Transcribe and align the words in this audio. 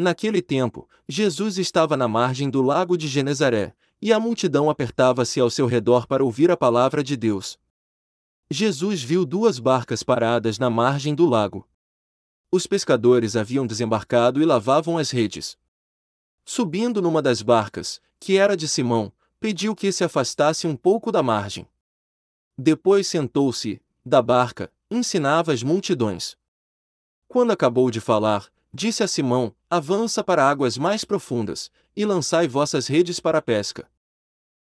Naquele 0.00 0.40
tempo, 0.40 0.88
Jesus 1.06 1.58
estava 1.58 1.94
na 1.94 2.08
margem 2.08 2.48
do 2.48 2.62
lago 2.62 2.96
de 2.96 3.06
Genezaré, 3.06 3.74
e 4.00 4.14
a 4.14 4.18
multidão 4.18 4.70
apertava-se 4.70 5.38
ao 5.38 5.50
seu 5.50 5.66
redor 5.66 6.06
para 6.06 6.24
ouvir 6.24 6.50
a 6.50 6.56
palavra 6.56 7.04
de 7.04 7.18
Deus. 7.18 7.58
Jesus 8.50 9.02
viu 9.02 9.26
duas 9.26 9.58
barcas 9.58 10.02
paradas 10.02 10.58
na 10.58 10.70
margem 10.70 11.14
do 11.14 11.26
lago. 11.26 11.68
Os 12.50 12.66
pescadores 12.66 13.36
haviam 13.36 13.66
desembarcado 13.66 14.40
e 14.40 14.46
lavavam 14.46 14.96
as 14.96 15.10
redes. 15.10 15.58
Subindo 16.46 17.02
numa 17.02 17.20
das 17.20 17.42
barcas, 17.42 18.00
que 18.18 18.38
era 18.38 18.56
de 18.56 18.66
Simão, 18.66 19.12
pediu 19.38 19.76
que 19.76 19.92
se 19.92 20.02
afastasse 20.02 20.66
um 20.66 20.74
pouco 20.74 21.12
da 21.12 21.22
margem. 21.22 21.68
Depois 22.56 23.06
sentou-se, 23.06 23.82
da 24.02 24.22
barca, 24.22 24.72
ensinava 24.90 25.52
as 25.52 25.62
multidões. 25.62 26.38
Quando 27.28 27.50
acabou 27.50 27.90
de 27.90 28.00
falar, 28.00 28.50
disse 28.72 29.02
a 29.02 29.08
Simão: 29.08 29.54
Avança 29.68 30.22
para 30.22 30.48
águas 30.48 30.78
mais 30.78 31.04
profundas, 31.04 31.70
e 31.96 32.04
lançai 32.04 32.48
vossas 32.48 32.86
redes 32.86 33.20
para 33.20 33.38
a 33.38 33.42
pesca. 33.42 33.90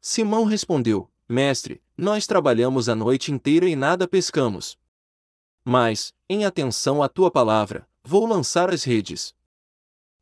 Simão 0.00 0.44
respondeu: 0.44 1.10
Mestre, 1.28 1.82
nós 1.96 2.26
trabalhamos 2.26 2.88
a 2.88 2.94
noite 2.94 3.32
inteira 3.32 3.68
e 3.68 3.74
nada 3.74 4.06
pescamos. 4.06 4.78
Mas, 5.64 6.14
em 6.28 6.44
atenção 6.44 7.02
à 7.02 7.08
tua 7.08 7.30
palavra, 7.30 7.88
vou 8.04 8.26
lançar 8.26 8.72
as 8.72 8.84
redes. 8.84 9.34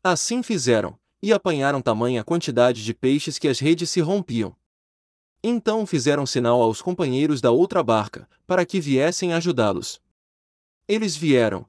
Assim 0.03 0.43
fizeram, 0.43 0.98
e 1.23 1.33
apanharam 1.33 1.83
tamanha 1.83 2.25
quantidade 2.25 2.84
de 2.84 2.95
peixes 2.95 3.39
que 3.39 3.48
as 3.48 3.59
redes 3.59 3.91
se 3.91 4.01
rompiam. 4.01 4.56
Então 5.43 5.84
fizeram 5.84 6.25
sinal 6.25 6.62
aos 6.62 6.81
companheiros 6.81 7.41
da 7.43 7.51
outra 7.51 7.83
barca, 7.83 8.29
para 8.47 8.65
que 8.65 8.81
viessem 8.81 9.34
ajudá-los. 9.34 10.01
Eles 10.89 11.15
vieram, 11.15 11.69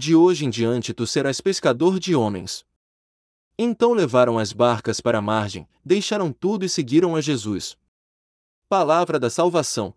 De 0.00 0.14
hoje 0.14 0.44
em 0.44 0.48
diante 0.48 0.94
tu 0.94 1.04
serás 1.08 1.40
pescador 1.40 1.98
de 1.98 2.14
homens. 2.14 2.64
Então 3.58 3.92
levaram 3.92 4.38
as 4.38 4.52
barcas 4.52 5.00
para 5.00 5.18
a 5.18 5.20
margem, 5.20 5.66
deixaram 5.84 6.32
tudo 6.32 6.64
e 6.64 6.68
seguiram 6.68 7.16
a 7.16 7.20
Jesus. 7.20 7.76
Palavra 8.68 9.18
da 9.18 9.28
salvação. 9.28 9.92